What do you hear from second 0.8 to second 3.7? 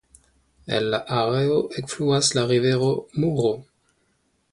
la areo ekfluas la rivero Muro.